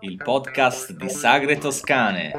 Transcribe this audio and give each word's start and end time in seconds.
Il 0.00 0.16
podcast 0.24 0.92
di 0.92 1.10
Sagre 1.10 1.58
Toscane. 1.58 2.32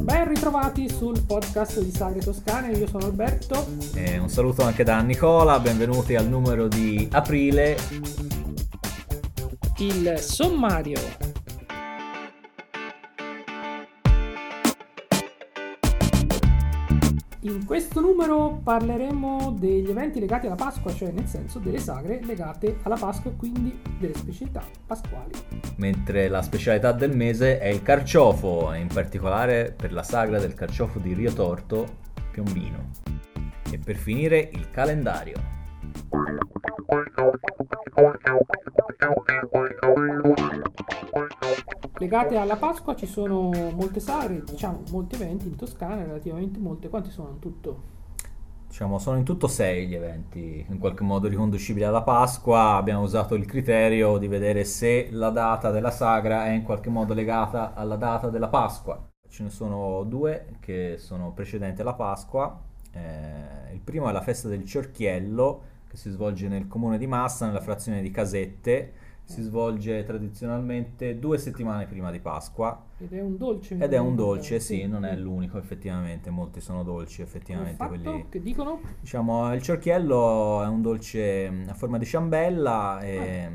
Ben 0.00 0.28
ritrovati 0.28 0.90
sul 0.90 1.24
podcast 1.24 1.80
di 1.80 1.90
Sagre 1.90 2.20
Toscane, 2.20 2.72
io 2.72 2.86
sono 2.88 3.06
Alberto. 3.06 3.66
E 3.94 4.18
un 4.18 4.28
saluto 4.28 4.64
anche 4.64 4.84
da 4.84 5.00
Nicola, 5.00 5.58
benvenuti 5.58 6.14
al 6.14 6.28
numero 6.28 6.68
di 6.68 7.08
aprile. 7.10 7.78
Il 9.78 10.18
sommario. 10.18 11.27
Numero 18.18 18.58
parleremo 18.64 19.54
degli 19.56 19.88
eventi 19.88 20.18
legati 20.18 20.46
alla 20.46 20.56
Pasqua, 20.56 20.92
cioè 20.92 21.12
nel 21.12 21.26
senso 21.26 21.60
delle 21.60 21.78
sagre 21.78 22.20
legate 22.24 22.78
alla 22.82 22.96
Pasqua 22.96 23.30
e 23.30 23.36
quindi 23.36 23.80
delle 23.96 24.14
specialità 24.14 24.64
pasquali. 24.84 25.30
Mentre 25.76 26.26
la 26.26 26.42
specialità 26.42 26.90
del 26.90 27.14
mese 27.14 27.60
è 27.60 27.68
il 27.68 27.80
carciofo, 27.80 28.72
in 28.72 28.88
particolare 28.88 29.72
per 29.76 29.92
la 29.92 30.02
sagra 30.02 30.40
del 30.40 30.54
carciofo 30.54 30.98
di 30.98 31.14
Rio 31.14 31.32
Torto, 31.32 31.86
Piombino. 32.32 32.90
E 33.70 33.78
per 33.78 33.94
finire 33.94 34.50
il 34.52 34.68
calendario. 34.70 35.36
Legate 41.98 42.36
alla 42.36 42.56
Pasqua 42.56 42.96
ci 42.96 43.06
sono 43.06 43.50
molte 43.74 44.00
sagre, 44.00 44.42
diciamo 44.42 44.82
molti 44.90 45.14
eventi 45.14 45.46
in 45.46 45.54
Toscana, 45.54 46.02
relativamente 46.02 46.58
molte. 46.58 46.88
Quanti 46.88 47.10
sono 47.10 47.30
in 47.30 47.38
tutto? 47.38 47.96
Diciamo, 48.68 48.98
sono 48.98 49.16
in 49.16 49.24
tutto 49.24 49.48
sei 49.48 49.86
gli 49.86 49.94
eventi 49.94 50.64
in 50.68 50.78
qualche 50.78 51.02
modo 51.02 51.26
riconducibili 51.26 51.84
alla 51.84 52.02
Pasqua. 52.02 52.74
Abbiamo 52.74 53.02
usato 53.02 53.34
il 53.34 53.46
criterio 53.46 54.18
di 54.18 54.28
vedere 54.28 54.64
se 54.64 55.08
la 55.10 55.30
data 55.30 55.70
della 55.70 55.90
sagra 55.90 56.44
è 56.44 56.50
in 56.50 56.62
qualche 56.62 56.90
modo 56.90 57.14
legata 57.14 57.72
alla 57.74 57.96
data 57.96 58.28
della 58.28 58.48
Pasqua. 58.48 59.08
Ce 59.26 59.42
ne 59.42 59.48
sono 59.48 60.04
due 60.04 60.56
che 60.60 60.96
sono 60.98 61.32
precedenti 61.32 61.80
alla 61.80 61.94
Pasqua. 61.94 62.60
Eh, 62.92 63.72
il 63.72 63.80
primo 63.80 64.08
è 64.10 64.12
la 64.12 64.20
festa 64.20 64.48
del 64.48 64.64
Ciorchiello, 64.64 65.62
che 65.88 65.96
si 65.96 66.10
svolge 66.10 66.46
nel 66.48 66.68
comune 66.68 66.98
di 66.98 67.06
Massa, 67.06 67.46
nella 67.46 67.62
frazione 67.62 68.02
di 68.02 68.10
Casette 68.10 68.92
si 69.28 69.42
svolge 69.42 70.04
tradizionalmente 70.04 71.18
due 71.18 71.36
settimane 71.36 71.84
prima 71.84 72.10
di 72.10 72.18
Pasqua. 72.18 72.82
Ed 72.96 73.12
è 73.12 73.20
un 73.20 73.36
dolce. 73.36 73.76
Ed 73.78 73.92
è 73.92 73.98
un 73.98 74.16
dolce, 74.16 74.58
sì, 74.58 74.86
non 74.86 75.04
è 75.04 75.14
l'unico 75.16 75.58
effettivamente, 75.58 76.30
molti 76.30 76.62
sono 76.62 76.82
dolci 76.82 77.20
effettivamente. 77.20 77.86
Quelli... 77.86 78.26
Che 78.30 78.40
dicono? 78.40 78.80
Diciamo, 78.98 79.52
il 79.52 79.60
ciorchiello 79.60 80.62
è 80.62 80.66
un 80.66 80.80
dolce 80.80 81.64
a 81.68 81.74
forma 81.74 81.98
di 81.98 82.06
ciambella 82.06 83.00
e 83.00 83.44
ah. 83.44 83.50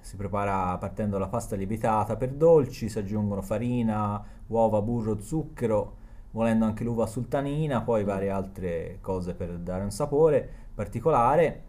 si 0.00 0.16
prepara 0.16 0.78
partendo 0.78 1.18
dalla 1.18 1.28
pasta 1.28 1.56
lievitata 1.56 2.16
per 2.16 2.30
dolci, 2.30 2.88
si 2.88 2.98
aggiungono 2.98 3.42
farina, 3.42 4.24
uova, 4.46 4.80
burro, 4.80 5.20
zucchero, 5.20 5.96
volendo 6.30 6.64
anche 6.64 6.84
l'uva 6.84 7.04
sultanina, 7.04 7.82
poi 7.82 8.02
varie 8.02 8.30
altre 8.30 8.96
cose 9.02 9.34
per 9.34 9.58
dare 9.58 9.84
un 9.84 9.90
sapore 9.90 10.48
particolare 10.74 11.64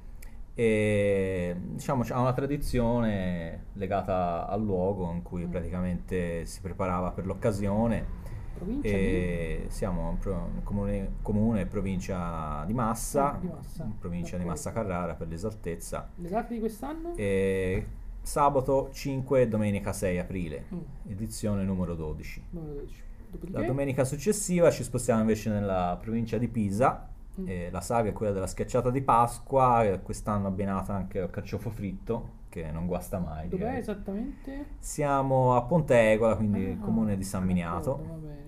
e 0.60 1.56
diciamo 1.56 2.04
ha 2.10 2.20
una 2.20 2.34
tradizione 2.34 3.66
legata 3.74 4.48
al 4.48 4.64
luogo 4.64 5.12
in 5.12 5.22
cui 5.22 5.46
mm. 5.46 5.52
praticamente 5.52 6.46
si 6.48 6.62
preparava 6.62 7.12
per 7.12 7.28
l'occasione 7.28 8.26
siamo 9.68 10.18
in 10.24 10.64
comune, 10.64 11.12
comune 11.22 11.68
provincia 11.68 12.64
di 12.66 12.74
Massa, 12.74 13.36
ah, 13.36 13.38
di 13.38 13.46
Massa. 13.46 13.92
provincia 14.00 14.30
okay. 14.30 14.40
di 14.40 14.46
Massa 14.46 14.72
Carrara 14.72 15.14
per 15.14 15.28
l'esaltezza 15.28 16.10
le 16.16 16.28
date 16.28 16.56
di 16.56 16.60
quest'anno? 16.60 17.14
E 17.16 17.86
sabato 18.20 18.90
5 18.92 19.42
e 19.42 19.48
domenica 19.48 19.94
6 19.94 20.18
aprile 20.18 20.66
mm. 20.74 21.12
edizione 21.12 21.64
numero 21.66 21.94
12, 21.94 22.46
numero 22.50 22.74
12. 22.80 23.04
la 23.52 23.62
domenica 23.62 24.04
successiva 24.06 24.72
ci 24.72 24.82
spostiamo 24.82 25.20
invece 25.20 25.52
nella 25.52 26.00
provincia 26.02 26.40
di 26.40 26.48
Pisa 26.48 27.10
Mm. 27.40 27.46
Eh, 27.48 27.70
la 27.72 27.82
saga 27.82 28.10
è 28.10 28.14
quella 28.14 28.32
della 28.32 28.48
schiacciata 28.48 28.90
di 28.90 29.02
Pasqua, 29.02 30.00
quest'anno 30.02 30.48
abbinata 30.48 30.94
anche 30.94 31.20
al 31.20 31.30
carciofo 31.30 31.70
fritto, 31.70 32.36
che 32.50 32.72
non 32.72 32.88
guasta 32.88 33.20
mai. 33.20 33.48
Dov'è 33.48 33.64
direi. 33.64 33.80
esattamente? 33.80 34.66
Siamo 34.80 35.56
a 35.56 35.62
Pontegola, 35.64 36.36
quindi 36.36 36.66
ah, 36.66 36.70
il 36.70 36.80
comune 36.80 37.16
di 37.16 37.24
San 37.24 37.44
Miniato. 37.44 38.46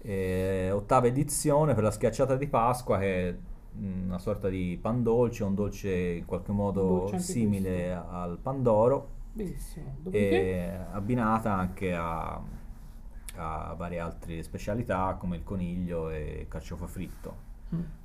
Eh, 0.00 0.70
ottava 0.72 1.06
edizione 1.06 1.74
per 1.74 1.82
la 1.82 1.90
schiacciata 1.90 2.36
di 2.36 2.46
Pasqua, 2.48 2.98
che 2.98 3.28
è 3.28 3.36
una 3.80 4.18
sorta 4.18 4.48
di 4.48 4.78
pan 4.80 5.02
dolce, 5.02 5.44
un 5.44 5.54
dolce 5.54 5.90
in 5.92 6.24
qualche 6.24 6.52
modo 6.52 7.12
simile 7.18 7.92
questo. 7.92 8.10
al 8.10 8.38
pandoro. 8.38 9.08
Benissimo. 9.32 9.94
E 10.10 10.70
abbinata 10.90 11.52
anche 11.52 11.94
a, 11.94 12.40
a 13.36 13.74
varie 13.76 14.00
altre 14.00 14.42
specialità 14.42 15.14
come 15.18 15.36
il 15.36 15.44
coniglio 15.44 16.10
e 16.10 16.40
il 16.40 16.48
carciofo 16.48 16.86
fritto. 16.86 17.47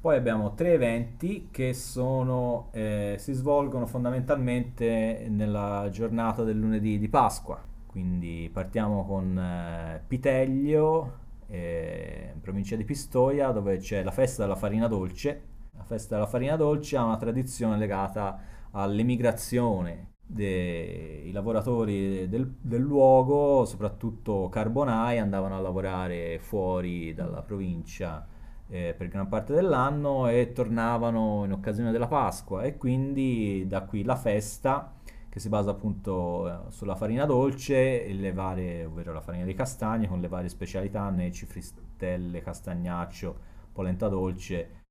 Poi 0.02 0.18
abbiamo 0.18 0.54
tre 0.56 0.74
eventi 0.74 1.48
che 1.50 1.74
sono, 1.74 2.68
eh, 2.74 3.16
si 3.18 3.32
svolgono 3.32 3.86
fondamentalmente 3.86 5.28
nella 5.30 5.88
giornata 5.90 6.44
del 6.44 6.60
lunedì 6.60 7.00
di 7.00 7.08
Pasqua. 7.08 7.62
Quindi 7.86 8.50
partiamo 8.52 9.06
con 9.06 9.38
eh, 9.38 10.04
Piteglio, 10.06 11.20
eh, 11.48 12.32
in 12.34 12.42
provincia 12.42 12.76
di 12.76 12.84
Pistoia, 12.84 13.52
dove 13.52 13.78
c'è 13.78 14.04
la 14.04 14.12
festa 14.12 14.44
della 14.44 14.58
farina 14.58 14.88
dolce. 14.88 15.52
La 15.78 15.84
festa 15.84 16.16
della 16.16 16.28
farina 16.28 16.58
dolce 16.58 16.98
ha 16.98 17.04
una 17.06 17.18
tradizione 17.18 17.78
legata 17.78 18.40
all'emigrazione 18.72 20.16
dei 20.26 21.32
lavoratori 21.32 22.28
del, 22.28 22.54
del, 22.60 22.82
luogo, 22.82 23.64
soprattutto 23.64 24.50
carbonai, 24.50 25.20
andavano 25.20 25.56
a 25.56 25.62
lavorare 25.62 26.40
fuori 26.40 27.14
dalla 27.14 27.42
provincia 27.42 28.28
eh, 28.70 28.94
per 28.98 29.08
gran 29.08 29.28
parte 29.28 29.54
dell'anno 29.54 30.28
e 30.28 30.52
tornavano 30.54 31.44
in 31.46 31.52
occasione 31.52 31.92
della 31.92 32.08
Pasqua 32.08 32.64
e 32.64 32.78
quindi 32.78 33.66
da 33.68 33.82
qui 33.84 34.04
la 34.04 34.16
festa 34.16 34.94
che 35.30 35.40
si 35.40 35.50
basa 35.50 35.72
appunto 35.72 36.48
eh, 36.48 36.72
sulla 36.72 36.96
farina 36.96 37.26
dolce 37.26 38.06
e 38.06 38.14
le 38.14 38.34
varie, 38.34 38.86
ovvero 38.86 39.14
la 39.14 39.22
farina 39.22 39.46
di 39.46 39.56
castagne 39.56 40.08
con 40.08 40.22
le 40.22 40.28
varie 40.28 40.50
specialità, 40.50 41.10
neci, 41.10 41.46
fristelle, 41.46 42.42
castagnaccio, 42.42 43.36
polenta 43.72 44.08
dolce. 44.10 44.82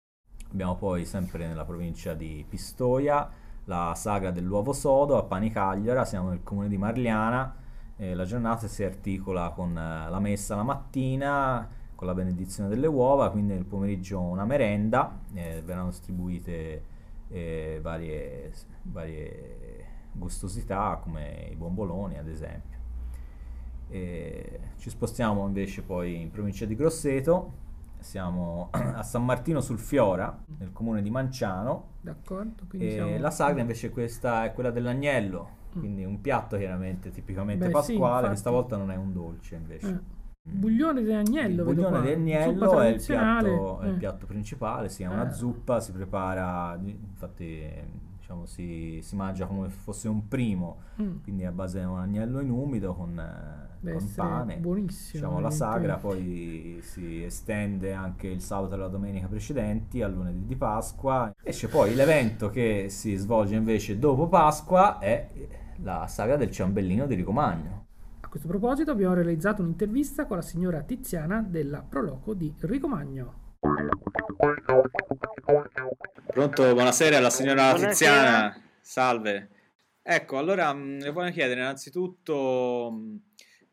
Abbiamo 0.50 0.76
poi 0.76 1.04
sempre 1.04 1.46
nella 1.46 1.64
provincia 1.64 2.14
di 2.14 2.44
Pistoia 2.48 3.30
la 3.66 3.92
sagra 3.94 4.32
dell'uovo 4.32 4.72
sodo 4.72 5.16
a 5.16 5.22
Panicagliara, 5.22 6.04
siamo 6.04 6.30
nel 6.30 6.42
comune 6.42 6.68
di 6.68 6.76
Marliana. 6.76 7.54
Eh, 7.96 8.14
la 8.14 8.24
giornata 8.24 8.66
si 8.66 8.82
articola 8.82 9.50
con 9.50 9.76
eh, 9.76 10.10
la 10.10 10.18
messa 10.18 10.56
la 10.56 10.64
mattina, 10.64 11.68
con 12.02 12.10
la 12.10 12.14
benedizione 12.14 12.68
delle 12.68 12.88
uova, 12.88 13.30
quindi 13.30 13.52
nel 13.54 13.64
pomeriggio 13.64 14.18
una 14.18 14.44
merenda, 14.44 15.20
eh, 15.34 15.62
verranno 15.64 15.90
distribuite 15.90 16.82
eh, 17.28 17.78
varie, 17.80 18.52
varie, 18.82 19.86
gustosità 20.10 20.98
come 21.00 21.48
i 21.52 21.54
bomboloni 21.54 22.18
ad 22.18 22.26
esempio. 22.26 22.78
E 23.88 24.60
ci 24.78 24.90
spostiamo 24.90 25.46
invece 25.46 25.82
poi 25.82 26.20
in 26.20 26.32
provincia 26.32 26.64
di 26.64 26.74
Grosseto, 26.74 27.52
siamo 28.00 28.70
a 28.74 29.04
San 29.04 29.24
Martino 29.24 29.60
sul 29.60 29.78
Fiora, 29.78 30.36
nel 30.58 30.72
comune 30.72 31.02
di 31.02 31.10
Manciano. 31.10 31.90
D'accordo. 32.00 32.64
E 32.78 33.16
la 33.16 33.30
sagra 33.30 33.60
invece 33.60 33.90
questa 33.90 34.44
è 34.44 34.52
quella 34.52 34.72
dell'agnello, 34.72 35.48
mm. 35.76 35.78
quindi 35.78 36.04
un 36.04 36.20
piatto 36.20 36.56
chiaramente 36.56 37.12
tipicamente 37.12 37.66
Beh, 37.66 37.70
pasquale, 37.70 38.22
sì, 38.22 38.28
questa 38.30 38.50
volta 38.50 38.76
non 38.76 38.90
è 38.90 38.96
un 38.96 39.12
dolce 39.12 39.54
invece. 39.54 39.88
Eh. 39.88 40.20
Buglione 40.44 41.02
di 41.02 41.12
agnello, 41.12 41.62
il 41.62 41.74
buglione 41.74 42.02
di 42.02 42.12
agnello 42.12 42.80
è 42.80 42.88
il, 42.88 43.02
piatto, 43.04 43.80
è 43.80 43.86
il, 43.86 43.94
piatto, 43.94 44.26
principale, 44.26 44.88
sì, 44.88 45.04
è 45.04 45.06
una 45.06 45.28
eh. 45.28 45.32
zuppa, 45.32 45.78
si 45.78 45.92
prepara, 45.92 46.76
infatti 46.82 47.64
diciamo, 48.18 48.46
si, 48.46 48.98
si, 49.02 49.14
mangia 49.14 49.46
come 49.46 49.68
se 49.70 49.76
fosse 49.76 50.08
un 50.08 50.26
primo, 50.26 50.82
mm. 51.00 51.22
quindi 51.22 51.44
a 51.44 51.52
base 51.52 51.78
di 51.78 51.84
un 51.84 51.98
agnello 51.98 52.40
in 52.40 52.50
umido 52.50 52.92
con, 52.92 53.14
Deve 53.78 53.98
con 53.98 54.12
pane. 54.14 54.56
Buonissimo. 54.56 55.22
Diciamo, 55.22 55.40
la 55.40 55.50
sagra 55.50 55.96
poi 55.96 56.80
si 56.82 57.22
estende 57.22 57.92
anche 57.92 58.26
il 58.26 58.40
sabato 58.40 58.74
e 58.74 58.78
la 58.78 58.88
domenica 58.88 59.28
precedenti, 59.28 60.02
al 60.02 60.12
lunedì 60.12 60.44
di 60.44 60.56
Pasqua. 60.56 61.32
Esce 61.40 61.68
poi 61.68 61.94
l'evento 61.94 62.50
che 62.50 62.86
si 62.88 63.14
svolge 63.14 63.54
invece 63.54 63.96
dopo 63.96 64.26
Pasqua, 64.26 64.98
è 64.98 65.30
la 65.82 66.08
sagra 66.08 66.36
del 66.36 66.50
ciambellino 66.50 67.06
di 67.06 67.14
Ricomagno 67.14 67.82
questo 68.28 68.48
proposito 68.48 68.90
abbiamo 68.90 69.14
realizzato 69.14 69.62
un'intervista 69.62 70.26
con 70.26 70.36
la 70.36 70.42
signora 70.42 70.82
Tiziana 70.82 71.42
della 71.42 71.82
Proloco 71.82 72.34
di 72.34 72.54
Ricomagno. 72.60 73.56
Pronto, 76.26 76.72
buonasera 76.72 77.18
alla 77.18 77.30
signora 77.30 77.72
buonasera. 77.72 77.90
Tiziana. 77.90 78.62
Salve. 78.80 79.48
Ecco, 80.02 80.38
allora 80.38 80.72
mm, 80.74 81.00
le 81.00 81.10
voglio 81.10 81.30
chiedere 81.30 81.60
innanzitutto 81.60 82.90
mm, 82.92 83.16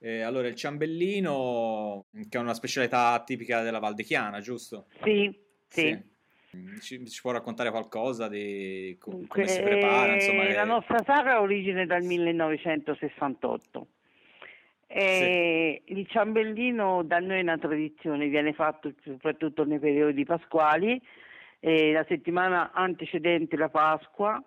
eh, 0.01 0.21
allora, 0.21 0.47
il 0.47 0.55
ciambellino, 0.55 2.05
che 2.29 2.37
è 2.37 2.41
una 2.41 2.53
specialità 2.53 3.21
tipica 3.25 3.61
della 3.61 3.79
Val 3.79 3.95
di 3.95 4.03
Chiana, 4.03 4.39
giusto? 4.39 4.85
Sì. 5.03 5.37
Sì. 5.67 5.81
sì. 5.81 6.07
Ci, 6.81 7.07
ci, 7.07 7.21
può 7.21 7.31
raccontare 7.31 7.69
qualcosa 7.69 8.27
di 8.27 8.95
come 8.99 9.17
Dunque, 9.17 9.47
si 9.47 9.61
prepara? 9.61 10.13
Insomma, 10.13 10.45
che... 10.45 10.53
La 10.53 10.63
nostra 10.63 11.03
sagra 11.03 11.33
ha 11.33 11.41
origine 11.41 11.85
dal 11.85 12.03
1968. 12.03 13.87
Sì. 14.91 15.81
Il 15.85 16.07
ciambellino 16.07 17.03
da 17.03 17.19
noi 17.19 17.37
è 17.37 17.41
una 17.41 17.59
tradizione, 17.59 18.27
viene 18.27 18.53
fatto 18.53 18.91
soprattutto 19.03 19.63
nei 19.63 19.77
periodi 19.77 20.25
pasquali, 20.25 20.99
la 21.59 22.03
settimana 22.07 22.71
antecedente 22.71 23.55
la 23.55 23.69
Pasqua 23.69 24.43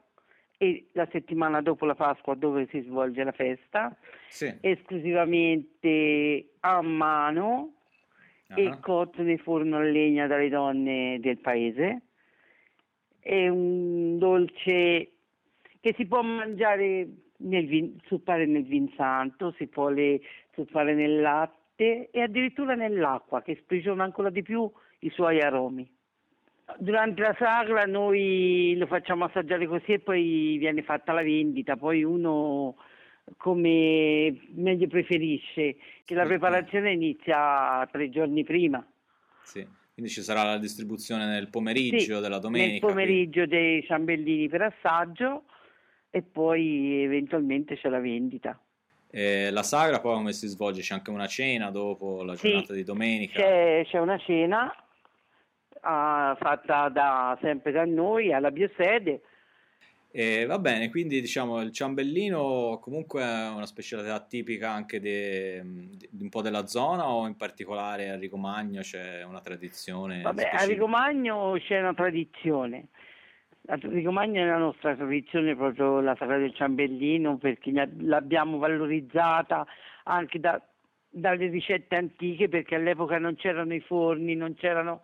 e 0.59 0.89
la 0.93 1.07
settimana 1.13 1.61
dopo 1.63 1.85
la 1.85 1.95
Pasqua 1.95 2.35
dove 2.35 2.67
si 2.71 2.81
svolge 2.81 3.23
la 3.23 3.33
festa, 3.33 3.97
sì. 4.29 4.53
esclusivamente 4.61 6.55
a 6.61 6.81
mano 6.83 7.75
uh-huh. 8.49 8.57
e 8.57 8.79
cotto 8.81 9.23
nel 9.23 9.39
forno 9.39 9.77
a 9.77 9.83
legna 9.83 10.27
dalle 10.27 10.49
donne 10.49 11.19
del 11.21 11.39
paese. 11.39 12.03
È 13.21 13.47
un 13.47 14.19
dolce 14.19 15.11
che 15.81 15.95
si 15.97 16.07
può 16.07 16.23
mangiare 16.23 17.07
nel 17.43 17.67
vin, 17.67 17.99
zuppare 18.07 18.47
nel 18.47 18.65
vin 18.65 18.93
santo, 18.97 19.55
si 19.57 19.67
può 19.67 19.89
le, 19.89 20.21
zuppare 20.55 20.95
nel 20.95 21.21
latte 21.21 22.11
e 22.11 22.21
addirittura 22.21 22.75
nell'acqua 22.75 23.43
che 23.43 23.59
sprigiona 23.61 24.05
ancora 24.05 24.31
di 24.31 24.43
più 24.43 24.71
i 25.01 25.11
suoi 25.11 25.41
aromi. 25.41 25.89
Durante 26.79 27.21
la 27.21 27.35
sagra 27.39 27.85
noi 27.85 28.75
lo 28.79 28.87
facciamo 28.87 29.25
assaggiare 29.25 29.67
così 29.67 29.93
e 29.93 29.99
poi 29.99 30.57
viene 30.59 30.83
fatta 30.83 31.13
la 31.13 31.23
vendita, 31.23 31.77
poi 31.77 32.03
uno 32.03 32.77
come 33.37 34.37
meglio 34.55 34.87
preferisce, 34.87 35.77
che 36.05 36.15
la 36.15 36.25
preparazione 36.25 36.93
inizia 36.93 37.87
tre 37.91 38.09
giorni 38.11 38.45
prima. 38.45 38.85
Sì, 39.43 39.67
quindi 39.93 40.11
ci 40.11 40.23
sarà 40.23 40.45
la 40.45 40.59
distribuzione 40.59 41.27
nel 41.27 41.49
pomeriggio 41.49 42.17
sì, 42.17 42.21
della 42.21 42.39
domenica. 42.39 42.71
Nel 42.71 42.81
pomeriggio 42.81 43.47
quindi. 43.47 43.57
dei 43.57 43.85
ciambellini 43.85 44.49
per 44.49 44.63
assaggio 44.63 45.45
e 46.15 46.21
poi 46.21 47.03
eventualmente 47.03 47.77
c'è 47.77 47.89
la 47.89 47.99
vendita. 47.99 48.61
Eh, 49.11 49.51
la 49.51 49.63
sagra 49.63 50.01
poi 50.01 50.15
come 50.15 50.33
si 50.33 50.47
svolge? 50.47 50.83
C'è 50.83 50.95
anche 50.95 51.11
una 51.11 51.27
cena 51.27 51.71
dopo 51.71 52.23
la 52.23 52.35
giornata 52.35 52.67
sì, 52.67 52.75
di 52.75 52.85
domenica? 52.85 53.41
C'è, 53.41 53.85
c'è 53.87 53.99
una 53.99 54.19
cena 54.19 54.67
uh, 54.67 56.37
fatta 56.37 56.89
da, 56.91 57.39
sempre 57.41 57.73
da 57.73 57.87
noi 57.87 58.33
alla 58.33 58.51
biosede 58.51 59.23
e 60.15 60.45
va 60.45 60.59
bene, 60.59 60.91
quindi 60.91 61.23
diciamo 61.23 61.63
il 61.63 61.73
ciambellino 61.73 62.79
comunque 62.83 63.23
è 63.23 63.49
una 63.49 63.65
specialità 63.65 64.21
tipica 64.21 64.71
anche 64.71 65.01
di, 65.01 65.59
un 66.21 66.29
po' 66.29 66.43
della 66.43 66.67
zona 66.67 67.09
o 67.09 67.27
in 67.27 67.35
particolare 67.35 68.11
a 68.11 68.17
Rigomagno 68.17 68.83
c'è 68.83 69.23
una 69.23 69.41
tradizione? 69.41 70.21
Vabbè, 70.21 70.43
specifica? 70.43 70.63
a 70.63 70.67
Rigomagno 70.67 71.57
c'è 71.59 71.81
una 71.81 71.95
tradizione. 71.95 72.89
A 73.69 73.79
Rigomagno 73.81 74.43
è 74.43 74.45
la 74.45 74.59
nostra 74.59 74.97
tradizione 74.97 75.55
proprio 75.55 76.01
la 76.01 76.17
sagra 76.17 76.37
del 76.37 76.53
ciambellino 76.53 77.37
perché 77.37 77.71
l'abbiamo 78.01 78.59
valorizzata 78.59 79.65
anche 80.03 80.41
da, 80.41 80.61
dalle 81.09 81.47
ricette 81.47 81.95
antiche 81.95 82.49
perché 82.49 82.75
all'epoca 82.75 83.19
non 83.19 83.37
c'erano 83.37 83.73
i 83.73 83.81
forni, 83.81 84.35
non 84.35 84.55
c'erano 84.55 85.03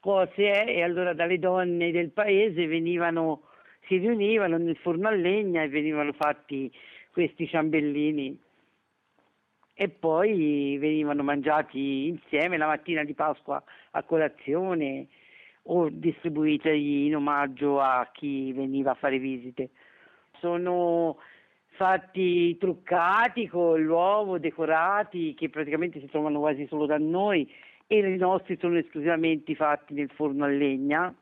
cose 0.00 0.66
e 0.66 0.82
allora 0.82 1.14
dalle 1.14 1.38
donne 1.38 1.90
del 1.92 2.10
paese 2.10 2.66
venivano 2.66 3.44
si 3.86 3.96
riunivano 3.96 4.58
nel 4.58 4.76
forno 4.76 5.08
a 5.08 5.12
legna 5.12 5.62
e 5.62 5.68
venivano 5.68 6.12
fatti 6.12 6.70
questi 7.10 7.48
ciambellini. 7.48 8.38
E 9.72 9.88
poi 9.88 10.76
venivano 10.78 11.22
mangiati 11.22 12.08
insieme 12.08 12.58
la 12.58 12.66
mattina 12.66 13.02
di 13.02 13.14
Pasqua 13.14 13.62
a 13.92 14.02
colazione 14.02 15.08
o 15.66 15.88
distribuiti 15.90 17.06
in 17.06 17.16
omaggio 17.16 17.80
a 17.80 18.08
chi 18.12 18.52
veniva 18.52 18.92
a 18.92 18.94
fare 18.94 19.18
visite. 19.18 19.70
Sono 20.40 21.18
fatti 21.76 22.56
truccati 22.58 23.48
con 23.48 23.80
l'uovo, 23.82 24.38
decorati, 24.38 25.34
che 25.34 25.48
praticamente 25.48 26.00
si 26.00 26.06
trovano 26.06 26.40
quasi 26.40 26.66
solo 26.66 26.86
da 26.86 26.98
noi 26.98 27.50
e 27.86 27.98
i 27.98 28.16
nostri 28.16 28.56
sono 28.60 28.78
esclusivamente 28.78 29.54
fatti 29.54 29.94
nel 29.94 30.10
forno 30.14 30.44
a 30.44 30.48
legna 30.48 31.14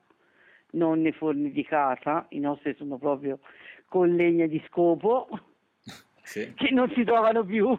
non 0.73 1.01
nei 1.01 1.13
forni 1.13 1.51
di 1.53 1.65
casa, 1.65 2.27
i 2.31 2.39
nostri 2.39 2.75
sono 2.77 2.97
proprio 2.97 3.41
con 3.87 4.15
legna 4.15 4.47
di 4.47 4.63
scopo, 4.69 5.29
sì. 6.23 6.53
che 6.55 6.71
non 6.71 6.91
si 6.95 7.05
trovano 7.05 7.45
più. 7.45 7.77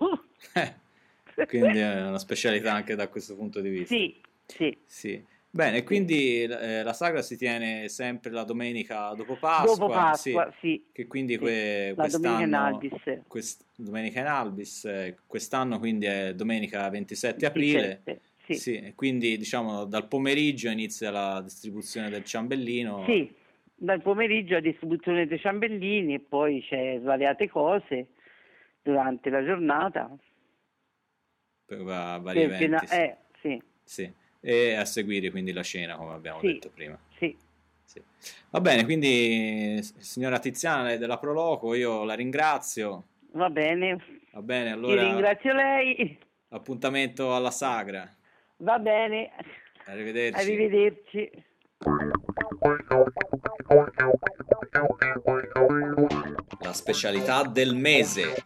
Eh, 1.35 1.45
quindi 1.47 1.79
è 1.79 2.07
una 2.07 2.19
specialità 2.19 2.73
anche 2.73 2.93
da 2.93 3.07
questo 3.07 3.35
punto 3.35 3.61
di 3.61 3.69
vista. 3.69 3.95
Sì, 3.95 4.21
sì. 4.45 4.77
sì. 4.85 5.25
Bene, 5.55 5.83
quindi 5.83 6.41
eh, 6.41 6.81
la 6.81 6.93
sagra 6.93 7.21
si 7.21 7.37
tiene 7.37 7.87
sempre 7.87 8.31
la 8.31 8.43
domenica 8.43 9.13
dopo 9.13 9.35
Pasqua. 9.35 9.75
Dopo 9.75 9.87
Pasqua, 9.93 10.51
sì. 10.59 10.81
sì. 10.81 10.85
Che 10.91 11.05
quindi 11.05 11.33
sì. 11.33 11.39
Que, 11.39 11.93
la 11.95 12.07
domenica 12.07 12.43
in 12.43 12.53
Albis. 12.55 13.21
Quest, 13.27 13.65
domenica 13.75 14.19
in 14.21 14.25
Albis, 14.25 14.85
eh, 14.85 15.15
quest'anno 15.27 15.77
quindi 15.77 16.07
è 16.07 16.33
domenica 16.33 16.89
27 16.89 17.45
aprile. 17.45 18.01
27. 18.03 18.21
Sì. 18.45 18.53
sì. 18.55 18.93
quindi 18.95 19.37
diciamo 19.37 19.85
dal 19.85 20.07
pomeriggio 20.07 20.69
inizia 20.69 21.11
la 21.11 21.39
distribuzione 21.43 22.09
del 22.09 22.23
ciambellino. 22.23 23.03
Sì, 23.05 23.31
dal 23.75 24.01
pomeriggio 24.01 24.55
la 24.55 24.59
distribuzione 24.59 25.27
dei 25.27 25.37
ciambellini 25.37 26.15
e 26.15 26.19
poi 26.19 26.63
c'è 26.67 26.97
svariate 26.99 27.47
cose 27.47 28.07
durante 28.81 29.29
la 29.29 29.45
giornata. 29.45 30.09
Per 31.63 31.83
vari 31.83 32.41
eventi. 32.41 32.67
Na- 32.67 32.79
sì. 32.79 32.95
Eh, 32.95 33.17
sì. 33.83 34.13
E 34.45 34.75
a 34.75 34.83
seguire 34.83 35.31
quindi 35.31 35.53
la 35.53 35.63
cena, 35.63 35.95
come 35.95 36.13
abbiamo 36.13 36.39
sì. 36.41 36.47
detto 36.47 36.69
prima. 36.69 36.99
Sì. 37.17 37.33
Sì. 37.85 38.01
Va 38.49 38.59
bene, 38.59 38.83
quindi 38.83 39.81
signora 39.81 40.39
Tiziana 40.39 40.95
della 40.97 41.17
Proloco, 41.17 41.73
io 41.75 42.03
la 42.03 42.13
ringrazio. 42.13 43.05
Va 43.31 43.49
bene. 43.49 44.03
Va 44.31 44.41
bene, 44.41 44.71
allora. 44.71 45.01
Io 45.01 45.07
ringrazio 45.07 45.53
lei. 45.53 46.19
Appuntamento 46.49 47.33
alla 47.33 47.51
sagra. 47.51 48.09
Va 48.57 48.79
bene. 48.79 49.31
Arrivederci. 49.85 50.39
Arrivederci. 50.39 51.31
La 56.59 56.73
specialità 56.73 57.43
del 57.43 57.75
mese. 57.75 58.43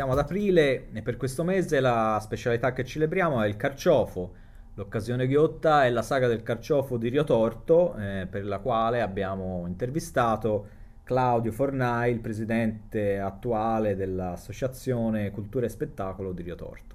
Siamo 0.00 0.14
ad 0.14 0.24
aprile 0.24 0.88
e 0.94 1.02
per 1.02 1.18
questo 1.18 1.44
mese 1.44 1.78
la 1.78 2.16
specialità 2.22 2.72
che 2.72 2.86
celebriamo 2.86 3.42
è 3.42 3.46
il 3.46 3.58
carciofo. 3.58 4.32
L'occasione 4.76 5.26
ghiotta 5.26 5.84
è 5.84 5.90
la 5.90 6.00
saga 6.00 6.26
del 6.26 6.42
carciofo 6.42 6.96
di 6.96 7.10
Rio 7.10 7.22
Torto, 7.22 7.94
eh, 7.98 8.26
per 8.26 8.46
la 8.46 8.60
quale 8.60 9.02
abbiamo 9.02 9.64
intervistato 9.66 10.68
Claudio 11.04 11.52
Fornai, 11.52 12.12
il 12.12 12.20
presidente 12.20 13.18
attuale 13.18 13.94
dell'Associazione 13.94 15.30
Cultura 15.32 15.66
e 15.66 15.68
Spettacolo 15.68 16.32
di 16.32 16.44
Rio 16.44 16.54
Torto. 16.54 16.94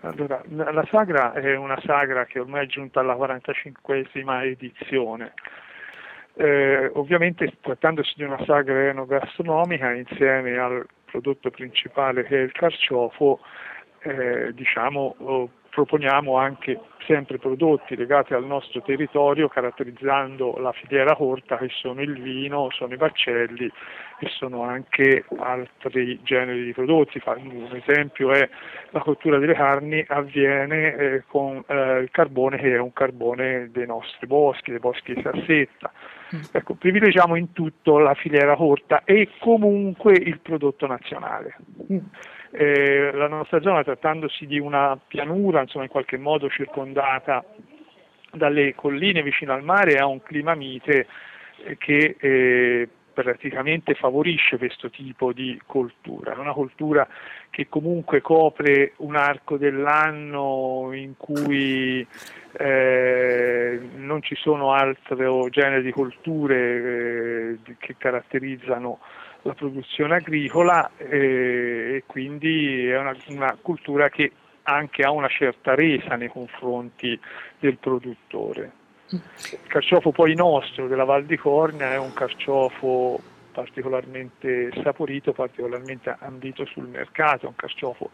Allora, 0.00 0.42
la 0.46 0.86
sagra 0.90 1.32
è 1.32 1.56
una 1.56 1.80
sagra 1.86 2.26
che 2.26 2.38
ormai 2.38 2.66
è 2.66 2.68
giunta 2.68 3.00
alla 3.00 3.14
45esima 3.14 4.42
edizione. 4.42 5.32
Eh, 6.38 6.90
ovviamente 6.94 7.50
trattandosi 7.62 8.12
di 8.16 8.22
una 8.22 8.42
sagra 8.44 8.88
enogastronomica 8.88 9.92
insieme 9.92 10.58
al 10.58 10.86
prodotto 11.06 11.50
principale 11.50 12.24
che 12.24 12.38
è 12.38 12.42
il 12.42 12.52
carciofo, 12.52 13.40
eh, 14.00 14.52
diciamo, 14.52 15.14
oh, 15.18 15.50
proponiamo 15.70 16.36
anche 16.36 16.80
sempre 17.06 17.38
prodotti 17.38 17.96
legati 17.96 18.34
al 18.34 18.44
nostro 18.44 18.82
territorio 18.82 19.48
caratterizzando 19.48 20.56
la 20.58 20.72
filiera 20.72 21.14
corta 21.14 21.56
che 21.56 21.68
sono 21.70 22.00
il 22.00 22.20
vino, 22.20 22.70
sono 22.70 22.94
i 22.94 22.96
baccelli 22.96 23.70
e 24.18 24.28
sono 24.28 24.62
anche 24.62 25.24
altri 25.38 26.20
generi 26.22 26.64
di 26.64 26.72
prodotti. 26.72 27.20
Un 27.24 27.80
esempio 27.82 28.32
è 28.32 28.48
la 28.90 29.00
cottura 29.00 29.38
delle 29.38 29.54
carni 29.54 30.04
avviene 30.08 30.94
eh, 30.96 31.24
con 31.26 31.62
eh, 31.66 31.98
il 31.98 32.10
carbone 32.10 32.56
che 32.56 32.74
è 32.74 32.78
un 32.78 32.92
carbone 32.92 33.70
dei 33.70 33.86
nostri 33.86 34.26
boschi, 34.26 34.70
dei 34.70 34.80
boschi 34.80 35.14
di 35.14 35.22
sassetta. 35.22 35.92
Mm. 36.34 36.40
Ecco, 36.50 36.74
privilegiamo 36.74 37.36
in 37.36 37.52
tutto 37.52 37.98
la 37.98 38.14
filiera 38.14 38.56
corta 38.56 39.02
e 39.04 39.30
comunque 39.38 40.12
il 40.12 40.40
prodotto 40.40 40.86
nazionale. 40.86 41.56
Mm. 41.92 41.98
Eh, 42.50 43.10
la 43.12 43.28
nostra 43.28 43.60
zona, 43.60 43.84
trattandosi 43.84 44.46
di 44.46 44.58
una 44.58 44.98
pianura, 45.06 45.60
insomma, 45.60 45.84
in 45.84 45.90
qualche 45.90 46.16
modo 46.16 46.48
circondata 46.48 47.44
dalle 48.32 48.74
colline 48.74 49.22
vicino 49.22 49.52
al 49.52 49.62
mare, 49.62 49.98
ha 49.98 50.06
un 50.06 50.22
clima 50.22 50.54
mite 50.54 51.06
eh, 51.64 51.76
che 51.78 52.16
eh, 52.18 52.88
praticamente 53.22 53.94
favorisce 53.94 54.58
questo 54.58 54.90
tipo 54.90 55.32
di 55.32 55.58
coltura, 55.64 56.38
una 56.38 56.52
coltura 56.52 57.08
che 57.48 57.66
comunque 57.66 58.20
copre 58.20 58.92
un 58.98 59.16
arco 59.16 59.56
dell'anno 59.56 60.90
in 60.92 61.14
cui 61.16 62.06
eh, 62.58 63.80
non 63.96 64.20
ci 64.20 64.34
sono 64.34 64.72
altri 64.72 65.24
generi 65.48 65.82
di 65.82 65.92
colture 65.92 67.58
eh, 67.64 67.74
che 67.78 67.94
caratterizzano 67.96 68.98
la 69.42 69.54
produzione 69.54 70.16
agricola 70.16 70.90
eh, 70.98 71.94
e 71.96 72.02
quindi 72.04 72.86
è 72.86 72.98
una, 72.98 73.16
una 73.28 73.56
cultura 73.62 74.10
che 74.10 74.30
anche 74.64 75.02
ha 75.04 75.10
una 75.10 75.28
certa 75.28 75.74
resa 75.74 76.16
nei 76.16 76.28
confronti 76.28 77.18
del 77.58 77.78
produttore. 77.78 78.84
Il 79.08 79.68
carciofo 79.68 80.10
poi 80.10 80.34
nostro 80.34 80.88
della 80.88 81.04
Val 81.04 81.24
di 81.26 81.36
Cornia 81.36 81.92
è 81.92 81.98
un 81.98 82.12
carciofo 82.12 83.20
particolarmente 83.52 84.70
saporito, 84.82 85.32
particolarmente 85.32 86.14
ambito 86.18 86.66
sul 86.66 86.88
mercato, 86.88 87.46
è 87.46 87.48
un 87.48 87.54
carciofo 87.56 88.10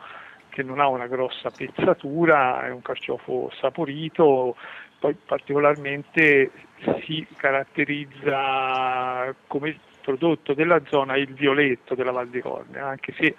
che 0.51 0.63
non 0.63 0.81
ha 0.81 0.89
una 0.89 1.07
grossa 1.07 1.51
pezzatura, 1.51 2.67
è 2.67 2.71
un 2.71 2.83
carciofo 2.83 3.51
saporito, 3.59 4.55
poi 4.99 5.15
particolarmente 5.15 6.51
si 7.05 7.27
caratterizza 7.37 9.35
come 9.47 9.79
prodotto 10.03 10.53
della 10.53 10.83
zona 10.89 11.17
il 11.17 11.33
violetto 11.33 11.95
della 11.95 12.13
Val 12.13 12.29
di 12.29 12.41
Cornia, 12.41 12.87
anche 12.87 13.15
se 13.17 13.35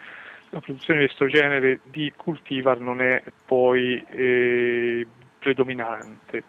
la 0.49 0.59
produzione 0.59 1.01
di 1.01 1.05
questo 1.05 1.27
genere 1.27 1.81
di 1.83 2.11
cultivar 2.15 2.79
non 2.79 2.99
è 3.01 3.21
poi 3.45 4.03
eh, 4.09 5.05
predominante. 5.37 6.43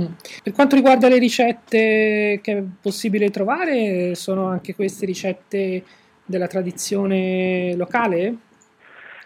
Mm. 0.00 0.12
Per 0.42 0.52
quanto 0.52 0.76
riguarda 0.76 1.08
le 1.08 1.18
ricette 1.18 2.40
che 2.42 2.52
è 2.52 2.62
possibile 2.80 3.30
trovare, 3.30 4.14
sono 4.14 4.46
anche 4.46 4.74
queste 4.74 5.06
ricette 5.06 5.82
della 6.24 6.46
tradizione 6.46 7.74
locale? 7.74 8.36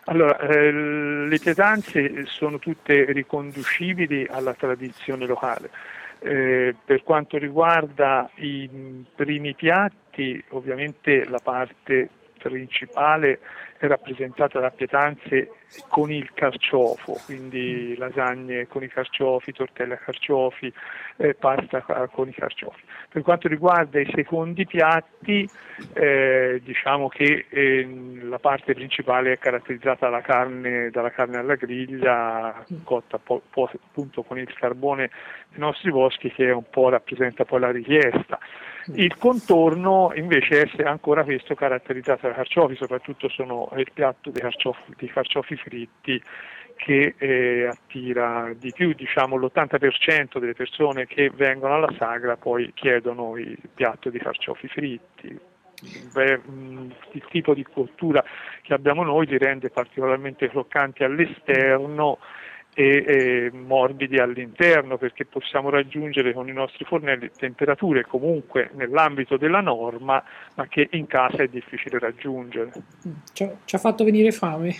Allora, 0.05 0.39
eh, 0.39 0.73
le 0.73 1.39
pietanze 1.39 2.25
sono 2.27 2.59
tutte 2.59 3.13
riconducibili 3.13 4.27
alla 4.29 4.55
tradizione 4.55 5.27
locale. 5.27 5.71
Eh, 6.19 6.75
per 6.85 7.03
quanto 7.03 7.37
riguarda 7.37 8.31
i 8.37 8.69
primi 9.15 9.55
piatti, 9.55 10.43
ovviamente 10.51 11.25
la 11.25 11.41
parte 11.43 12.09
principale 12.39 13.39
è 13.83 13.89
rappresentata 13.89 14.61
da 14.61 14.71
pietanze 14.71 15.51
con 15.89 16.13
il 16.13 16.33
carciofo, 16.35 17.21
quindi 17.25 17.97
lasagne 17.97 18.69
con 18.69 18.85
i 18.85 18.89
carciofi, 18.89 19.53
tortelle 19.53 19.95
a 19.95 19.97
carciofi, 19.97 20.73
eh, 21.17 21.35
pasta 21.35 21.81
con 22.13 22.29
i 22.29 22.33
carciofi. 22.33 22.81
Per 23.09 23.23
quanto 23.23 23.49
riguarda 23.49 23.99
i 23.99 24.09
secondi 24.15 24.67
piatti, 24.67 25.49
eh, 25.95 26.61
diciamo 26.63 27.09
che 27.09 27.47
eh, 27.49 28.19
la 28.23 28.39
parte 28.39 28.73
principale 28.73 29.33
è 29.33 29.39
caratterizzata 29.39 30.09
dalla 30.09 30.23
carne, 30.23 30.91
dalla 30.91 31.11
carne 31.11 31.39
alla 31.39 31.57
griglia, 31.57 32.65
cotta 32.85 33.19
po- 33.19 33.43
po- 33.51 33.69
appunto 33.73 34.23
con 34.23 34.39
il 34.39 34.53
carbone 34.55 35.11
dei 35.49 35.59
nostri 35.59 35.91
boschi 35.91 36.31
che 36.31 36.53
un 36.53 36.71
po' 36.71 36.89
rappresenta 36.89 37.45
poi 37.45 37.59
la 37.59 37.73
richiesta. 37.73 38.39
Il 38.95 39.17
contorno 39.17 40.13
invece 40.15 40.63
è 40.77 40.83
ancora 40.83 41.23
questo 41.23 41.55
caratterizzato 41.55 42.27
dai 42.27 42.35
carciofi, 42.35 42.75
soprattutto 42.75 43.29
sono 43.29 43.71
il 43.77 43.89
piatto 43.93 44.31
dei 44.31 44.43
carciofi, 44.43 44.95
dei 44.97 45.09
carciofi 45.09 45.57
fritti 45.57 46.23
che 46.75 47.15
eh, 47.17 47.67
attira 47.67 48.53
di 48.57 48.73
più, 48.73 48.93
diciamo 48.93 49.37
l'80% 49.37 50.39
delle 50.39 50.55
persone 50.55 51.07
che 51.07 51.31
vengono 51.33 51.75
alla 51.75 51.93
sagra 51.97 52.37
poi 52.37 52.73
chiedono 52.75 53.37
il 53.37 53.57
piatto 53.73 54.11
di 54.11 54.19
carciofi 54.19 54.67
fritti. 54.67 55.39
Beh, 56.13 56.41
il 57.13 57.25
tipo 57.29 57.55
di 57.55 57.65
cottura 57.65 58.25
che 58.63 58.73
abbiamo 58.73 59.03
noi 59.03 59.27
li 59.27 59.39
rende 59.39 59.71
particolarmente 59.71 60.49
croccanti 60.49 61.03
all'esterno 61.03 62.19
e, 62.75 63.05
e, 63.07 63.51
morbidi 63.53 64.19
all'interno 64.19 64.97
perché 64.97 65.27
possiamo 65.27 65.69
raggiungere 65.69 66.33
con 66.33 66.49
i 66.49 66.53
nostri 66.53 66.87
fornelli 66.87 67.31
temperature 67.37 68.07
comunque 68.07 68.71
nell'ambito 68.75 69.37
della 69.37 69.61
norma 69.61 70.23
ma 70.55 70.67
che 70.69 70.89
in 70.93 71.07
casa 71.07 71.43
è 71.43 71.49
difficile 71.49 71.99
raggiungere. 71.99 72.73
Ci 73.33 73.43
ha, 73.43 73.55
ci 73.65 73.77
ha 73.77 73.79
fatto 73.79 74.05
venire 74.05 74.33
fame, 74.33 74.75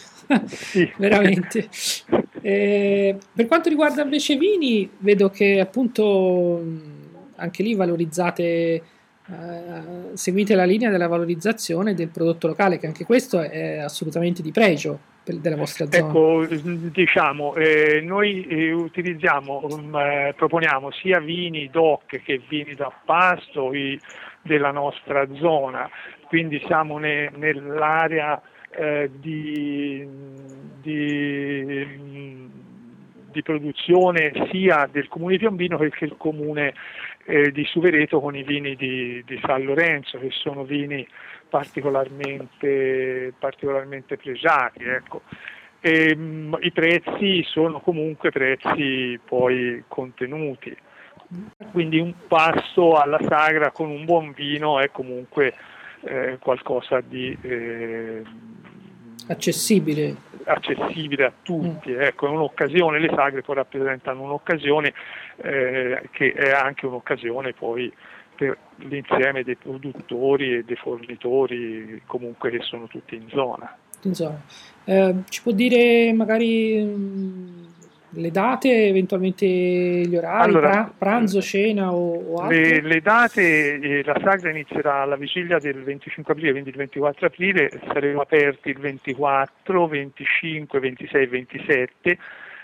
sì. 0.47 0.91
veramente. 0.97 1.69
Eh, 2.41 3.17
per 3.35 3.47
quanto 3.47 3.69
riguarda 3.69 4.03
invece 4.03 4.35
i 4.35 4.39
vini, 4.39 4.91
vedo 4.99 5.29
che 5.29 5.61
appunto 5.61 6.63
anche 7.37 7.63
lì 7.63 7.75
valorizzate, 7.75 8.43
eh, 8.45 8.83
seguite 10.15 10.55
la 10.55 10.65
linea 10.65 10.91
della 10.91 11.09
valorizzazione 11.09 11.95
del 11.95 12.09
prodotto 12.09 12.47
locale, 12.47 12.79
che 12.79 12.87
anche 12.87 13.05
questo 13.05 13.41
è 13.41 13.79
assolutamente 13.79 14.41
di 14.41 14.51
pregio 14.51 15.11
della 15.25 15.57
vostra 15.57 15.87
zona? 15.91 16.09
Ecco, 16.09 16.47
diciamo, 16.47 17.55
eh, 17.55 18.01
noi 18.03 18.45
eh, 18.47 18.73
utilizziamo, 18.73 19.67
um, 19.71 19.97
eh, 19.97 20.35
proponiamo 20.37 20.91
sia 20.91 21.21
vini 21.21 21.69
DOC 21.71 22.23
che 22.23 22.41
vini 22.49 22.75
da 22.75 22.93
pasto 23.05 23.73
i, 23.73 23.99
della 24.43 24.71
nostra 24.71 25.27
zona, 25.35 25.89
quindi 26.27 26.61
siamo 26.67 26.99
ne, 26.99 27.31
nell'area 27.37 28.41
eh, 28.71 29.11
di, 29.13 30.07
di, 30.81 31.87
di, 33.31 33.43
produzione 33.43 34.33
sia 34.51 34.89
del 34.91 35.09
comune 35.09 35.33
di 35.33 35.39
Piombino 35.39 35.77
che 35.79 35.93
del 36.01 36.17
comune 36.17 36.75
eh, 37.25 37.53
di 37.53 37.65
Suvereto 37.65 38.21
con 38.21 38.35
i 38.35 38.43
vini 38.43 38.75
di, 38.75 39.23
di 39.25 39.41
San 39.45 39.63
Lorenzo, 39.65 40.19
che 40.19 40.31
sono 40.31 40.65
vini 40.65 41.07
particolarmente, 41.53 43.35
particolarmente 43.39 44.17
pregiati. 44.17 44.85
Ecco. 44.85 45.21
E, 45.81 46.17
mh, 46.17 46.57
I 46.63 46.73
prezzi 46.73 47.43
sono 47.45 47.81
comunque 47.81 48.31
prezzi 48.31 49.21
poi 49.23 49.85
contenuti, 49.87 50.75
quindi 51.71 51.99
un 51.99 52.15
passo 52.27 52.95
alla 52.95 53.21
sagra 53.29 53.71
con 53.71 53.91
un 53.91 54.07
buon 54.07 54.33
vino 54.33 54.81
è 54.81 54.91
comunque 54.91 55.53
eh, 56.05 56.39
qualcosa 56.41 57.03
di 57.03 57.37
eh, 57.43 58.23
accessibile. 59.29 60.17
accessibile. 60.45 61.25
a 61.27 61.33
tutti, 61.43 61.91
mm. 61.91 62.01
ecco, 62.01 62.29
è 62.29 62.31
un'occasione, 62.31 62.99
le 62.99 63.13
sagre 63.15 63.43
poi 63.43 63.57
rappresentano 63.57 64.23
un'occasione 64.23 64.95
eh, 65.43 66.09
che 66.13 66.33
è 66.33 66.51
anche 66.53 66.87
un'occasione 66.87 67.53
poi 67.53 67.93
per 68.35 68.57
l'insieme 68.77 69.43
dei 69.43 69.57
produttori 69.57 70.55
e 70.55 70.65
dei 70.65 70.77
fornitori 70.77 72.03
comunque 72.07 72.51
che 72.51 72.61
sono 72.61 72.87
tutti 72.87 73.15
in 73.15 73.29
zona. 73.29 73.77
In 74.03 74.15
zona. 74.15 74.41
Eh, 74.85 75.15
ci 75.29 75.43
può 75.43 75.53
dire 75.53 76.13
magari 76.13 76.83
mh, 76.83 76.91
mm, 76.91 77.65
le 78.15 78.31
date, 78.31 78.89
eventualmente 78.89 79.47
gli 79.47 80.17
orari, 80.17 80.51
allora, 80.51 80.71
pra- 80.71 80.93
pranzo, 80.99 81.41
cena 81.41 81.93
o, 81.93 82.35
o 82.35 82.37
altro? 82.37 82.59
Le, 82.59 82.81
le 82.83 83.01
date, 83.01 83.79
eh, 83.79 84.03
la 84.05 84.21
sagra 84.23 84.51
inizierà 84.51 85.03
alla 85.03 85.17
vigilia 85.17 85.59
del 85.59 85.83
25 85.83 86.33
aprile, 86.33 86.51
quindi 86.51 86.71
il 86.71 86.77
24 86.77 87.27
aprile, 87.27 87.71
saremo 87.87 88.21
aperti 88.21 88.71
il 88.71 88.79
24, 88.79 89.87
25, 89.87 90.79
26 90.81 91.23
e 91.23 91.29
27, 91.29 92.19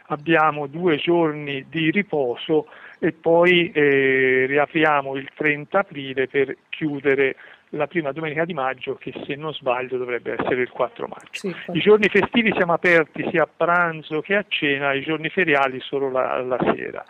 abbiamo 0.08 0.66
due 0.66 0.96
giorni 0.96 1.64
di 1.68 1.90
riposo 1.90 2.66
e 2.98 3.12
poi 3.12 3.70
eh, 3.70 4.46
riapriamo 4.46 5.16
il 5.16 5.28
30 5.34 5.78
aprile 5.78 6.26
per 6.26 6.56
chiudere 6.68 7.36
la 7.72 7.86
prima 7.86 8.12
domenica 8.12 8.44
di 8.44 8.54
maggio 8.54 8.94
che 8.94 9.12
se 9.26 9.34
non 9.34 9.52
sbaglio 9.52 9.98
dovrebbe 9.98 10.32
essere 10.38 10.62
il 10.62 10.70
4 10.70 11.06
maggio. 11.06 11.28
Sì, 11.32 11.54
I 11.72 11.80
giorni 11.80 12.08
festivi 12.08 12.52
siamo 12.56 12.72
aperti 12.72 13.26
sia 13.30 13.42
a 13.42 13.48
pranzo 13.54 14.20
che 14.20 14.36
a 14.36 14.44
cena, 14.48 14.94
i 14.94 15.02
giorni 15.02 15.28
feriali 15.28 15.78
solo 15.80 16.10
la, 16.10 16.40
la 16.42 16.58
sera 16.74 17.04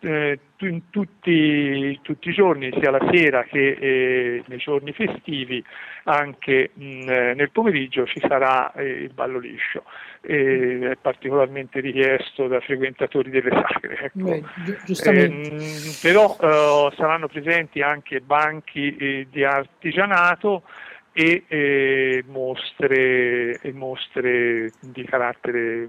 eh, 0.00 0.38
in 0.58 0.90
tutti, 0.90 1.98
tutti, 2.02 2.28
i 2.28 2.32
giorni, 2.32 2.70
sia 2.78 2.90
la 2.90 3.06
sera 3.10 3.44
che 3.44 3.70
eh, 3.70 4.42
nei 4.46 4.58
giorni 4.58 4.92
festivi, 4.92 5.62
anche 6.04 6.70
mh, 6.74 7.08
eh, 7.08 7.34
nel 7.34 7.50
pomeriggio 7.50 8.06
ci 8.06 8.20
sarà 8.20 8.72
eh, 8.72 8.84
il 8.84 9.12
ballo 9.12 9.38
liscio. 9.38 9.84
è 10.20 10.96
particolarmente 11.00 11.80
richiesto 11.80 12.46
da 12.46 12.60
frequentatori 12.60 13.30
delle 13.30 13.50
sagre. 13.50 13.98
Ecco. 14.00 14.18
Beh, 14.18 14.42
ehm, 15.04 15.58
però 16.02 16.36
eh, 16.40 16.94
saranno 16.96 17.28
presenti 17.28 17.82
anche 17.82 18.20
banchi 18.20 18.96
eh, 18.96 19.26
di 19.30 19.44
artigianato 19.44 20.62
e 21.12 21.44
eh, 21.48 22.24
mostre, 22.28 23.58
e 23.60 23.72
mostre, 23.72 24.70
di 24.80 25.04
carattere 25.04 25.82
eh, 25.82 25.88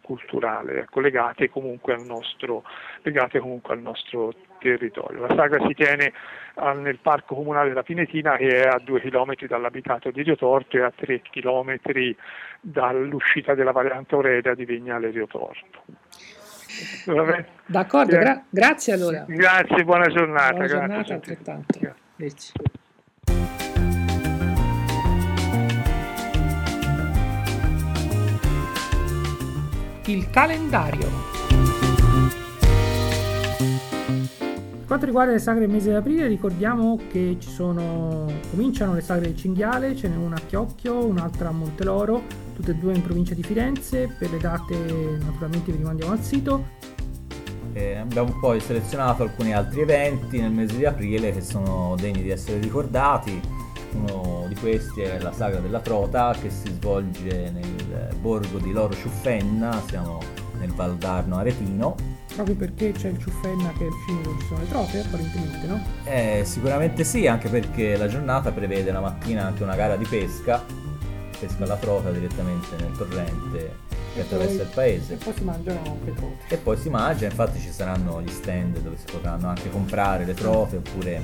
culturale, 0.00 0.80
ecco, 0.80 1.00
legate, 1.00 1.50
comunque 1.50 1.96
nostro, 2.04 2.62
legate 3.02 3.40
comunque 3.40 3.74
al 3.74 3.80
nostro 3.80 4.32
territorio. 4.58 5.26
La 5.26 5.34
sagra 5.34 5.66
si 5.66 5.74
tiene 5.74 6.12
al, 6.54 6.80
nel 6.80 6.98
parco 6.98 7.34
comunale 7.34 7.68
della 7.68 7.82
Pinetina 7.82 8.36
che 8.36 8.62
è 8.62 8.68
a 8.68 8.78
due 8.78 9.00
chilometri 9.00 9.46
dall'abitato 9.46 10.10
di 10.10 10.22
Riotorto 10.22 10.76
e 10.76 10.82
a 10.82 10.92
tre 10.94 11.20
chilometri 11.20 12.16
dall'uscita 12.60 13.54
della 13.54 13.72
variante 13.72 14.14
Aurelia 14.14 14.54
di 14.54 14.64
Vignale 14.64 15.10
Riotorto. 15.10 15.82
D'accordo, 17.66 18.16
gra- 18.18 18.42
grazie 18.48 18.92
allora. 18.92 19.24
Grazie, 19.26 19.84
buona 19.84 20.06
giornata. 20.06 20.52
Buona 20.52 20.66
giornata 20.66 21.14
altrettanto. 21.14 21.78
Grazie. 22.16 22.52
Il 30.12 30.30
calendario. 30.30 31.34
quanto 34.94 35.06
riguarda 35.06 35.32
le 35.32 35.40
sagre 35.40 35.66
del 35.66 35.70
mese 35.70 35.90
di 35.90 35.96
aprile, 35.96 36.28
ricordiamo 36.28 36.98
che 37.10 37.36
ci 37.40 37.50
sono. 37.50 38.32
cominciano 38.50 38.94
le 38.94 39.00
sagre 39.00 39.26
del 39.26 39.36
cinghiale, 39.36 39.96
ce 39.96 40.08
n'è 40.08 40.14
una 40.16 40.36
a 40.36 40.40
Chiocchio, 40.40 41.04
un'altra 41.04 41.48
a 41.48 41.50
Monteloro, 41.50 42.22
tutte 42.54 42.70
e 42.70 42.74
due 42.74 42.94
in 42.94 43.02
provincia 43.02 43.34
di 43.34 43.42
Firenze. 43.42 44.14
Per 44.16 44.30
le 44.30 44.38
date, 44.38 44.76
naturalmente, 45.20 45.72
vi 45.72 45.78
rimandiamo 45.78 46.12
al 46.12 46.20
sito. 46.20 46.68
Eh, 47.72 47.96
abbiamo 47.96 48.38
poi 48.38 48.60
selezionato 48.60 49.24
alcuni 49.24 49.52
altri 49.52 49.80
eventi 49.80 50.40
nel 50.40 50.52
mese 50.52 50.76
di 50.76 50.84
aprile 50.84 51.32
che 51.32 51.40
sono 51.40 51.96
degni 51.98 52.22
di 52.22 52.30
essere 52.30 52.60
ricordati. 52.60 53.40
Uno 53.94 54.33
di 54.54 54.60
questi 54.60 55.02
è 55.02 55.18
la 55.20 55.32
sagra 55.32 55.58
della 55.58 55.80
Trota 55.80 56.34
che 56.40 56.48
si 56.48 56.70
svolge 56.70 57.50
nel 57.50 58.14
borgo 58.20 58.58
di 58.58 58.72
Loro 58.72 58.94
Ciuffenna, 58.94 59.82
siamo 59.88 60.20
nel 60.58 60.72
Valdarno 60.72 61.36
Aretino. 61.36 61.96
Proprio 62.34 62.56
perché 62.56 62.92
c'è 62.92 63.08
il 63.08 63.18
Ciuffenna 63.18 63.72
che 63.76 63.84
è 63.84 63.86
il 63.86 63.92
fiume 64.06 64.22
dove 64.22 64.40
ci 64.40 64.46
sono 64.46 64.60
le 64.60 64.68
trote, 64.68 64.98
apparentemente, 65.00 65.66
no? 65.66 65.84
Eh, 66.04 66.42
sicuramente 66.44 67.04
sì, 67.04 67.26
anche 67.26 67.48
perché 67.48 67.96
la 67.96 68.08
giornata 68.08 68.50
prevede 68.50 68.90
la 68.90 69.00
mattina 69.00 69.46
anche 69.46 69.62
una 69.62 69.76
gara 69.76 69.96
di 69.96 70.06
pesca, 70.06 70.64
pesca 71.38 71.64
alla 71.64 71.76
trota 71.76 72.10
direttamente 72.10 72.76
nel 72.78 72.96
torrente 72.96 73.92
che 74.14 74.20
attraversa 74.20 74.62
il 74.62 74.70
paese. 74.72 75.14
E 75.14 75.16
poi 75.16 75.34
si 75.34 75.44
mangiano 75.44 75.98
le 76.04 76.14
trote. 76.14 76.54
E 76.54 76.56
poi 76.56 76.76
si 76.76 76.88
mangia, 76.88 77.26
infatti 77.26 77.60
ci 77.60 77.70
saranno 77.70 78.22
gli 78.22 78.30
stand 78.30 78.78
dove 78.78 78.96
si 78.96 79.04
potranno 79.10 79.48
anche 79.48 79.70
comprare 79.70 80.24
le 80.24 80.34
trote 80.34 80.76
oppure 80.76 81.22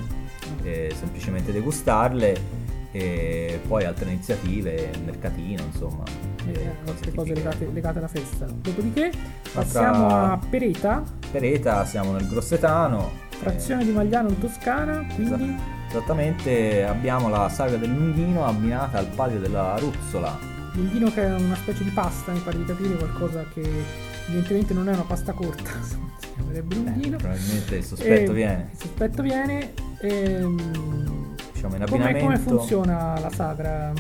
eh, 0.62 0.92
semplicemente 0.96 1.52
degustarle 1.52 2.59
e 2.92 3.61
poi 3.66 3.85
altre 3.85 4.11
iniziative, 4.11 4.90
il 4.92 5.02
mercatino, 5.02 5.62
insomma. 5.62 6.02
Eh, 6.47 6.70
altre 6.87 7.12
cose 7.12 7.35
legate, 7.35 7.68
legate, 7.73 7.99
alla 7.99 8.09
festa. 8.09 8.47
Dopodiché 8.47 9.12
passiamo 9.52 10.09
a 10.09 10.38
Pereta. 10.49 11.02
Pereta, 11.30 11.85
siamo 11.85 12.12
nel 12.12 12.26
Grossetano. 12.28 13.28
Frazione 13.28 13.82
eh, 13.82 13.85
di 13.87 13.92
Magliano 13.92 14.28
in 14.28 14.38
Toscana, 14.38 15.06
quindi... 15.14 15.78
Esattamente, 15.88 16.85
abbiamo 16.85 17.28
la 17.28 17.49
saga 17.49 17.76
del 17.76 17.90
Lunghino 17.90 18.47
abbinata 18.47 18.99
al 18.99 19.06
palio 19.06 19.40
della 19.40 19.76
Ruzzola. 19.76 20.38
Lunghino 20.75 21.11
che 21.12 21.25
è 21.25 21.35
una 21.35 21.56
specie 21.56 21.82
di 21.82 21.90
pasta, 21.90 22.30
mi 22.30 22.38
pare 22.38 22.59
di 22.59 22.64
capire, 22.64 22.94
qualcosa 22.94 23.44
che 23.52 23.68
evidentemente 24.28 24.73
non 24.73 24.88
è 24.88 24.92
una 24.92 25.02
pasta 25.02 25.32
corta, 25.32 25.70
si 25.82 25.97
chiamerebbe 26.35 26.75
Lunghino. 26.76 27.16
Eh, 27.16 27.18
probabilmente 27.18 27.76
il 27.76 27.85
sospetto 27.85 28.30
e, 28.30 28.35
viene. 28.35 28.68
Il 28.70 28.78
sospetto 28.78 29.23
viene. 29.23 29.73
Ehm, 30.02 31.29
diciamo, 31.60 31.76
in 31.76 31.82
abbinamento. 31.82 32.24
Come, 32.24 32.38
come 32.42 32.58
funziona 32.58 33.18
la 33.20 33.30
sagra? 33.30 33.92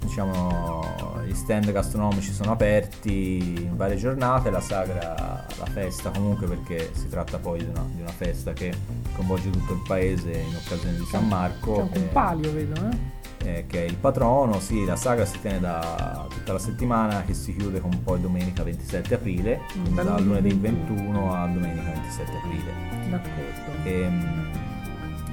Diciamo, 0.00 0.84
gli 1.26 1.34
stand 1.34 1.70
gastronomici 1.72 2.32
sono 2.32 2.52
aperti 2.52 3.62
in 3.62 3.76
varie 3.76 3.96
giornate, 3.96 4.50
la 4.50 4.60
sagra, 4.60 5.46
la 5.58 5.66
festa 5.66 6.10
comunque 6.10 6.46
perché 6.46 6.90
si 6.94 7.08
tratta 7.08 7.38
poi 7.38 7.60
di 7.60 7.70
una, 7.70 7.84
di 7.94 8.00
una 8.00 8.10
festa 8.10 8.52
che 8.52 8.72
coinvolge 9.14 9.50
tutto 9.50 9.72
il 9.74 9.82
paese 9.86 10.30
in 10.30 10.54
occasione 10.54 10.96
di 10.96 11.04
San 11.04 11.26
Marco. 11.26 11.88
C'è 11.92 11.98
un 11.98 12.08
palio, 12.12 12.52
vedo, 12.52 12.74
eh? 12.74 13.16
Eh, 13.40 13.66
che 13.68 13.84
è 13.84 13.86
il 13.86 13.94
patrono, 13.94 14.58
sì, 14.58 14.84
la 14.84 14.96
sagra 14.96 15.24
si 15.24 15.40
tiene 15.40 15.60
da 15.60 16.26
tutta 16.28 16.52
la 16.52 16.58
settimana 16.58 17.22
che 17.22 17.34
si 17.34 17.54
chiude 17.54 17.80
con 17.80 18.02
poi 18.02 18.20
domenica 18.20 18.64
27 18.64 19.14
aprile, 19.14 19.60
mm, 19.76 19.94
da 19.94 20.18
lunedì 20.18 20.52
21 20.52 21.34
a 21.34 21.46
domenica 21.46 21.92
27 21.92 22.32
aprile. 22.36 22.72
D'accordo. 23.08 23.84
E, 23.84 24.00
ehm, 24.00 24.67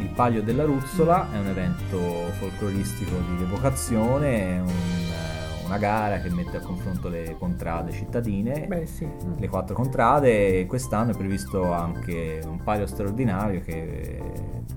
il 0.05 0.12
Palio 0.12 0.43
della 0.43 0.63
Ruzzola 0.63 1.31
è 1.31 1.39
un 1.39 1.47
evento 1.47 1.97
folcloristico 2.38 3.12
di 3.35 3.43
evocazione, 3.43 4.59
un, 4.59 4.67
eh, 4.67 5.65
una 5.65 5.77
gara 5.79 6.19
che 6.19 6.29
mette 6.29 6.57
a 6.57 6.59
confronto 6.59 7.09
le 7.09 7.35
contrade 7.39 7.91
cittadine, 7.91 8.67
Beh, 8.67 8.85
sì. 8.85 9.07
le 9.38 9.47
quattro 9.50 9.74
contrade 9.74 10.59
e 10.59 10.65
quest'anno 10.67 11.12
è 11.12 11.17
previsto 11.17 11.71
anche 11.74 12.39
un 12.45 12.62
palio 12.63 12.85
straordinario 12.85 13.62
che 13.62 14.21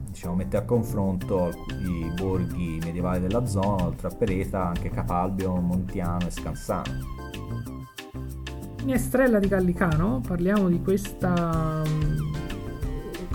diciamo, 0.09 0.35
mette 0.35 0.57
a 0.57 0.63
confronto 0.63 1.51
i 1.69 2.11
borghi 2.17 2.81
medievali 2.83 3.21
della 3.21 3.45
zona, 3.45 3.85
oltre 3.85 4.09
a 4.09 4.11
Pereta 4.11 4.67
anche 4.69 4.89
Capalbio, 4.89 5.55
Montiano 5.57 6.27
e 6.27 6.31
Scansano. 6.31 7.17
Minestrella 8.83 9.39
di 9.39 9.49
Gallicano, 9.49 10.23
parliamo 10.27 10.69
di 10.69 10.81
questa 10.81 11.83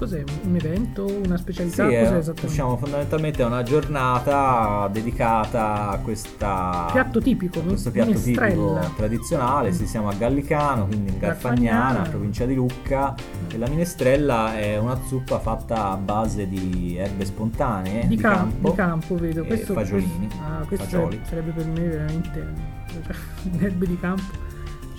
cos'è? 0.03 0.23
Un 0.43 0.55
evento? 0.55 1.05
Una 1.05 1.37
specialità? 1.37 1.87
Sì, 1.87 1.95
cos'è 1.95 2.17
esattamente? 2.17 2.47
Diciamo 2.47 2.77
fondamentalmente 2.77 3.41
è 3.41 3.45
una 3.45 3.63
giornata 3.63 4.89
dedicata 4.91 5.89
a 5.89 5.97
questa 5.99 6.89
piatto 6.91 7.21
tipico, 7.21 7.61
questo 7.61 7.91
piatto 7.91 8.09
minestrella. 8.09 8.79
tipico 8.79 8.93
tradizionale. 8.95 9.69
Mm. 9.69 9.73
Sì, 9.73 9.87
siamo 9.87 10.09
a 10.09 10.13
Gallicano, 10.13 10.87
quindi 10.87 11.11
in 11.11 11.19
Garfagnana, 11.19 12.01
provincia 12.01 12.45
di 12.45 12.55
Lucca. 12.55 13.13
Mm. 13.13 13.49
E 13.51 13.57
la 13.57 13.67
minestrella 13.67 14.57
è 14.57 14.77
una 14.77 14.99
zuppa 15.05 15.39
fatta 15.39 15.91
a 15.91 15.97
base 15.97 16.47
di 16.47 16.95
erbe 16.97 17.25
spontanee 17.25 18.01
di, 18.01 18.15
di 18.15 18.17
cam- 18.17 18.35
campo, 18.35 18.69
di 18.69 18.75
campo 18.75 19.15
vedo. 19.15 19.43
Questo, 19.45 19.73
fagiolini. 19.73 20.27
Questo, 20.27 20.43
ah, 20.43 20.65
questo 20.65 20.85
fagioli. 20.85 21.21
sarebbe 21.23 21.51
per 21.51 21.65
me 21.67 21.87
veramente 21.87 22.53
erbe 23.59 23.87
di 23.87 23.99
campo 23.99 24.51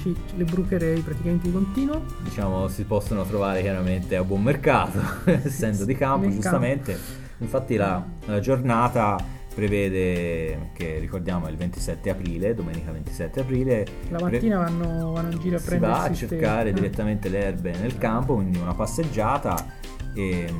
ci, 0.04 0.14
le 0.36 0.44
brucherei 0.44 1.00
praticamente 1.00 1.46
di 1.46 1.52
continuo. 1.52 2.02
Diciamo 2.22 2.68
si 2.68 2.84
possono 2.84 3.24
trovare 3.24 3.62
chiaramente 3.62 4.16
a 4.16 4.24
buon 4.24 4.42
mercato, 4.42 5.00
essendo 5.24 5.84
di 5.84 5.94
campo 5.94 6.26
Nel 6.26 6.34
giustamente. 6.34 6.92
Campo. 6.92 7.22
Infatti 7.38 7.76
la, 7.76 8.04
la 8.26 8.40
giornata 8.40 9.16
prevede 9.54 10.70
che 10.74 10.98
ricordiamo 10.98 11.46
è 11.46 11.50
il 11.50 11.56
27 11.56 12.10
aprile, 12.10 12.54
domenica 12.54 12.92
27 12.92 13.40
aprile. 13.40 13.86
La 14.10 14.20
mattina 14.20 14.62
pre- 14.62 14.72
vanno, 14.72 15.12
vanno, 15.12 15.32
in 15.32 15.40
giro 15.40 15.56
a 15.56 15.60
prendere. 15.60 15.92
Si 15.92 15.98
va 15.98 16.04
a 16.04 16.12
cercare 16.12 16.70
ste... 16.70 16.80
direttamente 16.80 17.28
le 17.28 17.42
erbe 17.42 17.72
nel 17.78 17.96
campo, 17.96 18.34
quindi 18.34 18.58
una 18.58 18.74
passeggiata 18.74 19.56
e 20.14 20.52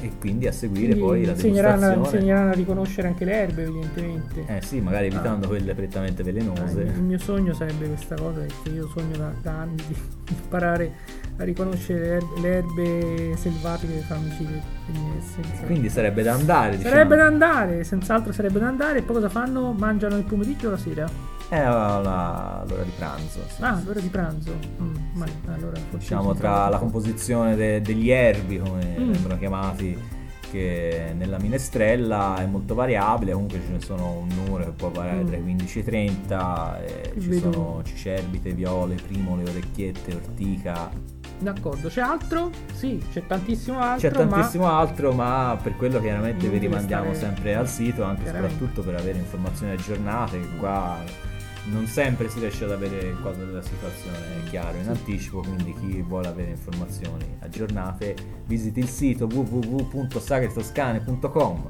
e 0.00 0.12
quindi 0.18 0.46
a 0.46 0.52
seguire 0.52 0.92
quindi 0.92 1.00
poi 1.00 1.24
la 1.24 1.32
insegneranno, 1.32 1.92
insegneranno 1.94 2.50
a 2.50 2.54
riconoscere 2.54 3.08
anche 3.08 3.24
le 3.24 3.32
erbe 3.32 3.62
evidentemente 3.62 4.44
eh 4.46 4.62
sì 4.62 4.80
magari 4.80 5.06
evitando 5.06 5.46
ah. 5.46 5.48
quelle 5.48 5.74
prettamente 5.74 6.22
velenose 6.22 6.82
ah, 6.82 6.96
il 6.96 7.02
mio 7.02 7.18
sogno 7.18 7.52
sarebbe 7.52 7.86
questa 7.88 8.14
cosa 8.14 8.40
perché 8.40 8.70
io 8.70 8.88
sogno 8.88 9.16
da, 9.16 9.32
da 9.42 9.52
anni 9.52 9.82
di 9.86 9.96
imparare 10.34 10.92
a 11.36 11.44
riconoscere 11.44 12.00
le 12.00 12.14
erbe, 12.14 12.40
le 12.40 12.56
erbe 12.56 13.36
selvatiche 13.36 13.94
che 13.94 14.00
fanno 14.00 14.26
omicidi 14.26 14.62
quindi 15.66 15.88
sarebbe 15.88 16.22
da 16.22 16.32
andare 16.32 16.76
diciamo. 16.76 16.94
sarebbe 16.94 17.16
da 17.16 17.26
andare 17.26 17.84
senz'altro 17.84 18.32
sarebbe 18.32 18.58
da 18.58 18.68
andare 18.68 18.98
e 18.98 19.02
poi 19.02 19.16
cosa 19.16 19.28
fanno? 19.28 19.72
mangiano 19.72 20.16
il 20.16 20.24
pomeriggio 20.24 20.68
o 20.68 20.70
la 20.70 20.76
sera? 20.76 21.36
È 21.48 21.64
l'ora 21.64 22.62
di 22.84 22.92
pranzo. 22.94 23.40
Sì, 23.48 23.62
ah, 23.62 23.80
l'ora 23.82 24.00
di 24.00 24.08
pranzo. 24.08 24.52
Mm, 24.82 24.94
ma, 25.14 25.26
allora, 25.46 25.80
diciamo 25.90 26.34
tra 26.34 26.68
la 26.68 26.78
composizione 26.78 27.56
de- 27.56 27.80
degli 27.80 28.10
erbi, 28.10 28.58
come 28.58 28.96
mm. 28.98 29.12
vengono 29.12 29.38
chiamati, 29.38 29.98
che 30.50 31.14
nella 31.16 31.38
minestrella 31.38 32.36
è 32.36 32.44
molto 32.44 32.74
variabile, 32.74 33.32
comunque 33.32 33.60
ce 33.64 33.72
ne 33.72 33.80
sono 33.80 34.18
un 34.18 34.28
numero 34.28 34.64
che 34.64 34.72
può 34.72 34.90
variare 34.90 35.22
mm. 35.22 35.26
tra 35.26 35.36
i 35.38 35.42
15 35.42 35.78
e 35.78 35.80
i 35.80 35.84
30, 35.84 36.84
e 36.84 37.12
ci 37.18 37.28
Vedo. 37.28 37.52
sono 37.52 37.82
cicerbite, 37.82 38.52
viole, 38.52 38.96
primole, 38.96 39.48
orecchiette, 39.48 40.14
ortica. 40.14 40.90
D'accordo, 41.38 41.88
c'è 41.88 42.02
altro? 42.02 42.50
Sì, 42.74 43.02
c'è 43.10 43.26
tantissimo 43.26 43.78
altro. 43.78 44.10
C'è 44.10 44.14
tantissimo 44.14 44.64
ma... 44.64 44.78
altro, 44.78 45.12
ma 45.12 45.58
per 45.62 45.76
quello 45.76 45.98
chiaramente 45.98 46.46
vi 46.46 46.58
rimandiamo 46.58 47.14
sempre 47.14 47.54
al 47.54 47.68
sito, 47.68 48.02
anche 48.02 48.24
e 48.24 48.26
soprattutto 48.26 48.82
per 48.82 48.96
avere 48.96 49.16
informazioni 49.16 49.72
aggiornate, 49.72 50.40
qua 50.58 50.98
non 51.70 51.86
sempre 51.86 52.28
si 52.28 52.40
riesce 52.40 52.64
ad 52.64 52.72
avere 52.72 53.08
il 53.08 53.20
quadro 53.20 53.44
della 53.44 53.62
situazione 53.62 54.42
chiaro 54.48 54.78
in 54.78 54.88
anticipo, 54.88 55.40
quindi 55.40 55.74
chi 55.74 56.00
vuole 56.02 56.26
avere 56.28 56.50
informazioni 56.50 57.36
aggiornate 57.40 58.16
visiti 58.46 58.80
il 58.80 58.88
sito 58.88 59.26
www.sagretoscane.com. 59.26 61.68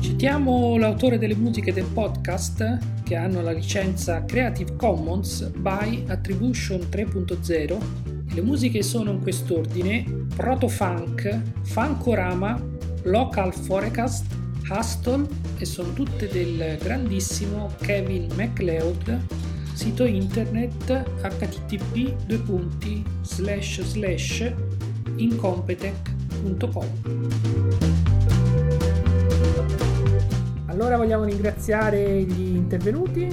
Citiamo 0.00 0.76
l'autore 0.76 1.16
delle 1.16 1.34
musiche 1.34 1.72
del 1.72 1.86
podcast 1.86 2.78
che 3.04 3.16
hanno 3.16 3.40
la 3.40 3.52
licenza 3.52 4.22
Creative 4.26 4.76
Commons 4.76 5.48
by 5.48 6.04
Attribution 6.08 6.80
3.0 6.80 8.09
le 8.40 8.46
musiche 8.46 8.82
sono 8.82 9.10
in 9.10 9.20
quest'ordine: 9.20 10.24
Proto 10.34 10.66
Funk, 10.66 11.42
Funkorama, 11.62 12.58
Local 13.02 13.52
Forecast, 13.52 14.24
Hustle 14.70 15.26
e 15.58 15.66
sono 15.66 15.92
tutte 15.92 16.26
del 16.28 16.78
grandissimo 16.80 17.70
Kevin 17.80 18.28
MacLeod, 18.34 19.20
sito 19.74 20.04
internet 20.04 21.04
http 21.20 22.14
incompetech.com. 25.16 26.86
Allora 30.66 30.96
vogliamo 30.96 31.24
ringraziare 31.24 32.22
gli 32.22 32.56
intervenuti. 32.56 33.28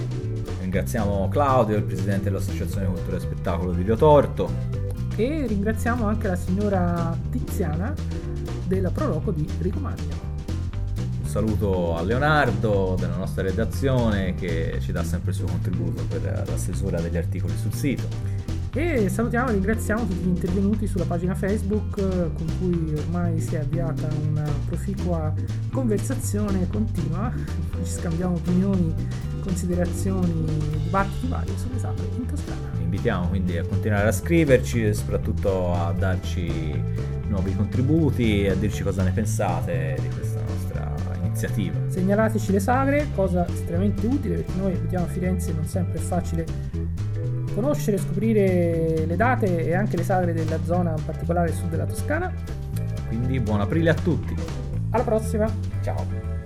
Ringraziamo 0.60 1.30
Claudio, 1.30 1.78
il 1.78 1.84
presidente 1.84 2.26
dell'Associazione 2.26 2.88
Cultura 2.88 3.16
e 3.16 3.20
Spettacolo 3.22 3.72
di 3.72 3.84
Rio 3.84 3.96
Torto, 3.96 4.67
e 5.18 5.48
ringraziamo 5.48 6.06
anche 6.06 6.28
la 6.28 6.36
signora 6.36 7.18
Tiziana 7.32 7.92
della 8.68 8.92
Proloco 8.92 9.32
di 9.32 9.48
Rico 9.60 9.80
Magno. 9.80 10.26
saluto 11.24 11.96
a 11.96 12.04
Leonardo 12.04 12.96
della 13.00 13.16
nostra 13.16 13.42
redazione 13.42 14.36
che 14.36 14.78
ci 14.80 14.92
dà 14.92 15.04
sempre 15.04 15.32
il 15.32 15.38
suo 15.38 15.48
contributo 15.48 16.04
per 16.08 16.44
la 16.48 16.58
stesura 16.58 17.02
degli 17.02 17.18
articoli 17.18 17.54
sul 17.58 17.74
sito. 17.74 18.08
E 18.78 19.10
salutiamo 19.10 19.50
e 19.50 19.54
ringraziamo 19.54 20.06
tutti 20.06 20.24
gli 20.24 20.28
intervenuti 20.28 20.86
sulla 20.86 21.06
pagina 21.06 21.34
Facebook 21.34 21.96
con 21.96 22.46
cui 22.60 22.94
ormai 22.96 23.40
si 23.40 23.56
è 23.56 23.62
avviata 23.62 24.08
una 24.30 24.48
proficua 24.68 25.34
conversazione 25.72 26.68
continua. 26.68 27.34
Ci 27.84 27.90
scambiamo 27.90 28.36
opinioni, 28.36 28.94
considerazioni, 29.40 30.46
dibattiti 30.84 31.28
vari 31.28 31.52
sulle 31.58 31.80
sagre 31.80 32.06
in 32.18 32.28
Toscana. 32.28 32.70
Vi 32.78 32.84
invitiamo 32.84 33.30
quindi 33.30 33.58
a 33.58 33.64
continuare 33.64 34.10
a 34.10 34.12
scriverci 34.12 34.86
e 34.86 34.94
soprattutto 34.94 35.74
a 35.74 35.92
darci 35.98 36.80
nuovi 37.30 37.56
contributi 37.56 38.44
e 38.44 38.52
a 38.52 38.56
dirci 38.56 38.84
cosa 38.84 39.02
ne 39.02 39.12
pensate 39.12 39.98
di 40.00 40.10
questa 40.10 40.40
nostra 40.48 40.94
iniziativa. 41.24 41.80
Segnalateci 41.88 42.52
le 42.52 42.60
sagre, 42.60 43.08
cosa 43.16 43.48
estremamente 43.48 44.06
utile 44.06 44.36
perché 44.36 44.52
noi 44.60 44.74
abitiamo 44.74 45.06
a 45.06 45.08
Firenze 45.08 45.50
e 45.50 45.54
non 45.56 45.66
sempre 45.66 45.98
è 45.98 46.02
facile 46.02 47.07
conoscere, 47.60 47.98
scoprire 47.98 49.06
le 49.08 49.16
date 49.16 49.66
e 49.66 49.74
anche 49.74 49.98
le 49.98 50.04
sagre 50.04 50.32
della 50.32 50.60
zona, 50.64 50.94
in 50.96 51.04
particolare 51.04 51.52
sud 51.52 51.70
della 51.70 51.86
Toscana. 51.86 52.32
Quindi 53.08 53.40
buon 53.40 53.62
aprile 53.62 53.90
a 53.90 53.96
tutti. 53.96 54.36
Alla 54.92 55.04
prossima. 55.04 55.52
Ciao. 55.82 56.37